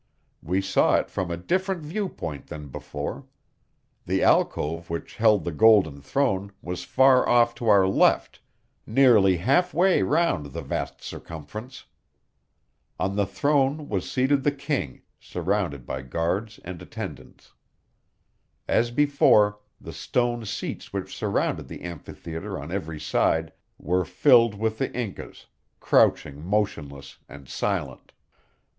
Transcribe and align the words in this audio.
We 0.41 0.61
saw 0.61 0.95
it 0.95 1.11
from 1.11 1.29
a 1.29 1.37
different 1.37 1.83
viewpoint 1.83 2.47
than 2.47 2.69
before; 2.69 3.27
the 4.07 4.23
alcove 4.23 4.89
which 4.89 5.17
held 5.17 5.43
the 5.43 5.51
golden 5.51 6.01
throne 6.01 6.51
was 6.59 6.83
far 6.83 7.29
off 7.29 7.53
to 7.61 7.69
our 7.69 7.87
left, 7.87 8.39
nearly 8.87 9.37
half 9.37 9.75
way 9.75 10.01
round 10.01 10.47
the 10.47 10.63
vast 10.63 11.03
circumference. 11.03 11.85
On 12.99 13.15
the 13.15 13.27
throne 13.27 13.89
was 13.89 14.09
seated 14.09 14.41
the 14.41 14.51
king, 14.51 15.03
surrounded 15.19 15.85
by 15.85 16.01
guards 16.01 16.59
and 16.65 16.81
attendants. 16.81 17.53
As 18.67 18.89
before, 18.89 19.59
the 19.79 19.93
stone 19.93 20.45
seats 20.47 20.91
which 20.91 21.15
surrounded 21.15 21.67
the 21.67 21.83
amphitheater 21.83 22.57
on 22.57 22.71
every 22.71 22.99
side 22.99 23.53
were 23.77 24.03
filled 24.03 24.55
with 24.55 24.79
the 24.79 24.91
Incas, 24.95 25.45
crouching 25.79 26.43
motionless 26.43 27.19
and 27.29 27.47
silent. 27.47 28.13